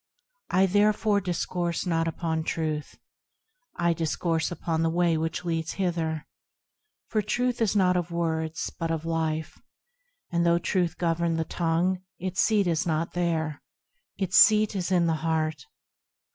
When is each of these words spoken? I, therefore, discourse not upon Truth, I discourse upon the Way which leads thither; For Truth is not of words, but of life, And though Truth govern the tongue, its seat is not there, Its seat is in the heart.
I, 0.49 0.65
therefore, 0.65 1.21
discourse 1.21 1.85
not 1.85 2.07
upon 2.07 2.43
Truth, 2.43 2.97
I 3.75 3.93
discourse 3.93 4.49
upon 4.49 4.81
the 4.81 4.89
Way 4.89 5.15
which 5.15 5.45
leads 5.45 5.75
thither; 5.75 6.25
For 7.09 7.21
Truth 7.21 7.61
is 7.61 7.75
not 7.75 7.95
of 7.95 8.09
words, 8.09 8.71
but 8.79 8.89
of 8.89 9.05
life, 9.05 9.61
And 10.31 10.43
though 10.43 10.57
Truth 10.57 10.97
govern 10.97 11.35
the 11.35 11.45
tongue, 11.45 12.01
its 12.17 12.41
seat 12.41 12.65
is 12.65 12.87
not 12.87 13.13
there, 13.13 13.61
Its 14.17 14.37
seat 14.39 14.75
is 14.75 14.91
in 14.91 15.05
the 15.05 15.17
heart. 15.21 15.67